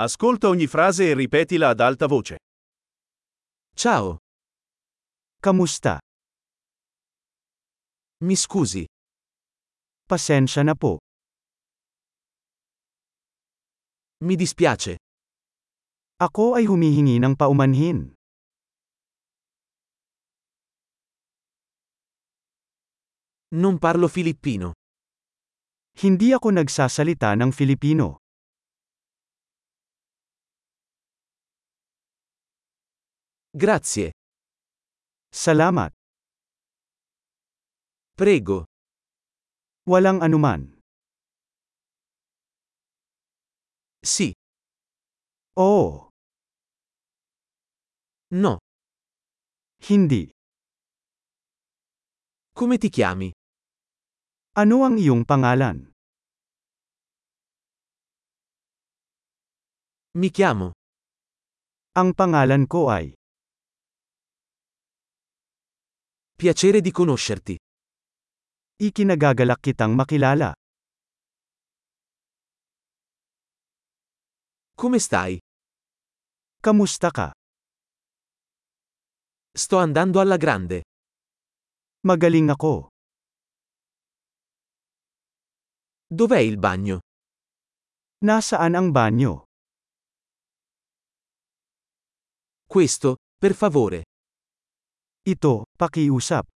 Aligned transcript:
Ascolta 0.00 0.46
ogni 0.46 0.68
frase 0.68 1.10
e 1.10 1.14
ripetila 1.14 1.70
ad 1.70 1.80
alta 1.80 2.06
voce. 2.06 2.36
Ciao, 3.74 4.18
Kamusta? 5.42 5.98
mi 8.22 8.36
scusi, 8.36 8.84
Pasensya 10.06 10.62
na 10.62 10.74
po. 10.74 10.98
mi 14.22 14.36
dispiace. 14.36 14.98
Ako 16.22 16.54
ay 16.54 16.66
humihingi 16.70 17.18
ng 17.18 17.34
paumanhin. 17.34 18.14
Non 23.54 23.78
parlo 23.78 24.06
filippino. 24.06 24.78
Hindi 25.98 26.30
ako 26.30 26.54
nagsasalita 26.54 27.34
ng 27.34 27.50
Filipino. 27.50 28.27
Grazie. 33.50 34.12
Salamat. 35.32 35.92
Prego. 38.16 38.64
Walang 39.88 40.20
anuman. 40.20 40.78
Sì. 44.02 44.32
Oo. 45.56 46.08
No. 48.30 48.58
Hindi. 49.80 50.28
Come 52.52 52.76
ti 52.78 52.90
chiami? 52.90 53.30
Ano 54.58 54.82
ang 54.82 54.98
iyong 54.98 55.22
pangalan? 55.24 55.88
Mi 60.18 60.28
chiamo. 60.34 60.74
Ang 61.94 62.14
pangalan 62.14 62.66
ko 62.66 62.90
ay. 62.90 63.17
Piacere 66.38 66.78
di 66.80 66.92
conoscerti. 66.92 67.58
Ikinagagalak 68.78 69.58
kitang 69.58 69.98
makilala. 69.98 70.54
Come 74.70 74.98
stai? 75.02 75.34
Kamusta 76.62 77.10
ka? 77.10 77.34
Sto 79.50 79.78
andando 79.82 80.22
alla 80.22 80.36
grande. 80.38 80.86
Magaling 82.06 82.54
ako. 82.54 82.86
Dov'è 86.06 86.38
il 86.38 86.54
bagno? 86.62 87.02
Nasaan 88.22 88.78
ang 88.78 88.94
banyo? 88.94 89.42
Questo, 92.62 93.16
per 93.34 93.58
favore. 93.58 94.07
Ito, 95.28 95.64
pakiusap. 95.76 96.46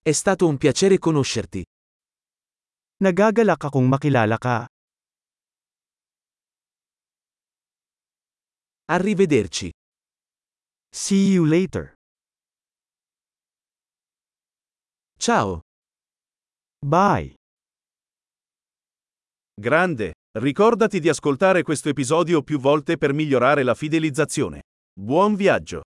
È 0.00 0.12
stato 0.12 0.46
un 0.46 0.56
piacere 0.56 0.96
conoscerti. 0.96 1.62
Nagagalak 3.04 3.64
akong 3.64 3.86
makilala 3.86 4.38
ka. 4.38 4.66
Arrivederci. 8.86 9.70
See 10.88 11.32
you 11.32 11.44
later. 11.44 11.92
Ciao. 15.18 15.60
Bye. 16.78 17.34
Grande! 19.52 20.14
Ricordati 20.38 21.00
di 21.00 21.10
ascoltare 21.10 21.62
questo 21.62 21.90
episodio 21.90 22.42
più 22.42 22.58
volte 22.58 22.96
per 22.96 23.12
migliorare 23.12 23.62
la 23.62 23.74
fidelizzazione. 23.74 24.59
Buon 24.94 25.36
viaggio! 25.36 25.82